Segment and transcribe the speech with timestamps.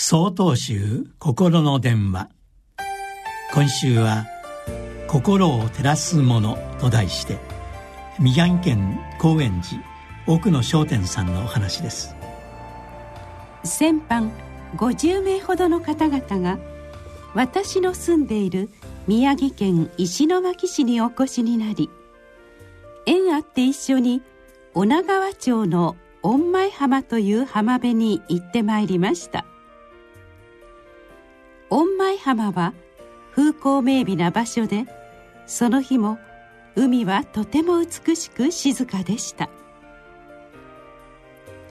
[0.00, 2.28] 総統集心の電話。
[3.52, 4.26] 今週は
[5.10, 7.36] 「心を照らすもの」と題して
[8.20, 9.82] 宮城県高円寺
[10.28, 12.14] 奥野商店さんのお話です。
[13.64, 14.30] 先般
[14.76, 16.60] 50名ほどの方々が
[17.34, 18.70] 私の住んでいる
[19.08, 21.90] 宮城県石巻市にお越しになり
[23.04, 24.22] 縁あって一緒に
[24.74, 29.44] 女川町の御前浜という浜辺に行ってまいりました。
[32.18, 32.74] 浜は
[33.34, 34.86] 風光明媚な場所で
[35.46, 36.18] その日も
[36.76, 39.48] 海はとても美しく静かでした。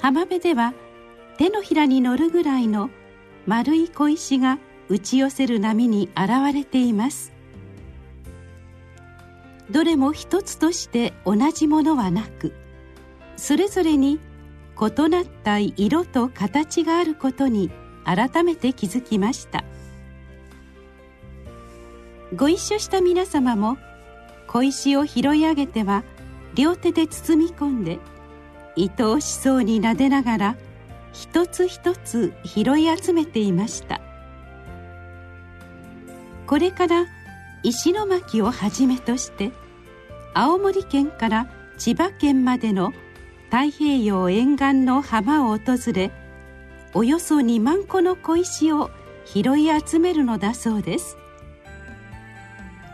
[0.01, 0.73] 浜辺では
[1.37, 2.89] 手のひらに乗るぐらいの
[3.45, 7.31] 丸い小石が打ち寄せる波に現れています。
[9.69, 12.53] どれも一つとして同じものはなく
[13.35, 14.19] それぞれに
[14.79, 17.69] 異なった色と形があることに
[18.05, 19.63] 改めて気づきました。
[22.35, 23.77] ご一緒した皆様も
[24.47, 26.03] 小石を拾い上げては
[26.55, 27.99] 両手で包み込んで
[28.77, 30.57] 愛おしそうに撫でながら
[31.13, 34.01] 一つ一つ拾い集めていました。
[36.45, 37.05] これから
[37.63, 39.51] 石巻をはじめとして
[40.33, 42.93] 青森県から千葉県までの
[43.45, 46.11] 太平洋沿岸の浜を訪れ
[46.93, 48.91] およそ2万個の小石を
[49.25, 51.17] 拾い集めるのだそうです。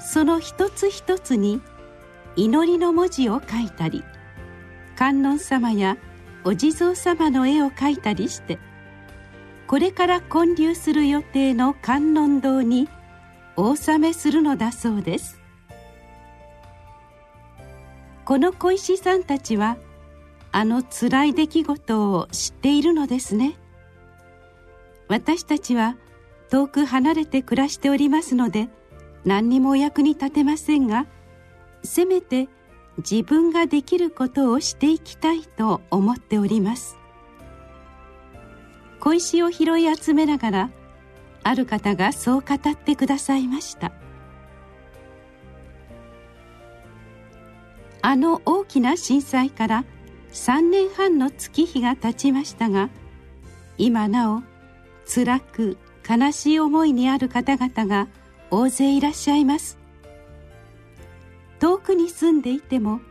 [0.04, 1.62] その一つ一つに
[2.36, 4.04] 祈りの文字を書いたり
[4.98, 5.98] 観音様や
[6.44, 8.60] お地蔵様の絵を描いたりして
[9.68, 12.90] これから建立する予定の観音堂に
[13.56, 15.40] お納めするのだそうです。
[18.26, 19.78] この小石さんたちは
[20.52, 23.56] あの辛い出来事を知っているのですね。
[25.08, 25.98] 私たちは
[26.50, 28.70] 遠く離れて暮らしておりますので
[29.26, 31.06] 何にも役に立てませんが
[31.84, 32.48] せめて
[32.98, 36.98] 自分ができることをしていきたいと思っております。
[39.00, 40.70] 小石を拾い集めながら
[41.44, 43.92] ある方がそう語ってくださいました。
[48.02, 49.86] あの大きな震災から
[50.34, 52.90] 3年半の月日が経ちましたが
[53.78, 54.44] 今なお
[55.08, 58.08] 辛く悲しい思いにある方々が
[58.56, 59.80] 大勢いらっしゃいます。
[61.60, 63.02] 遠くに住んでいても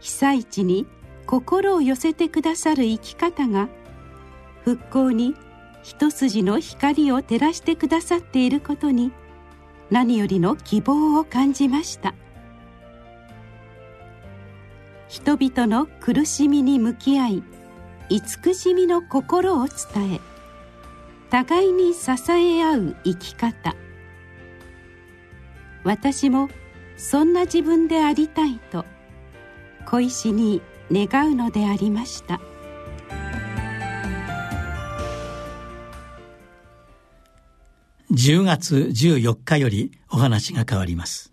[0.00, 0.86] 被災地に
[1.26, 3.68] 心を寄せてくださる生き方が
[4.64, 5.34] 復興に
[5.82, 9.12] 一筋の光を照らしてくださっていることに
[9.90, 12.14] 何よりの希望を感じました。
[15.08, 17.42] 人々の苦しみに向き合い
[18.08, 20.20] 慈しみの心を伝え
[21.28, 23.74] 互いに支え合う生き方。
[25.84, 26.48] 私も
[26.96, 28.84] そんな自分でありたいと
[29.86, 30.60] 小石に
[30.92, 32.40] 願うのでありました。
[38.12, 41.29] 10月14日よりお話が変わります。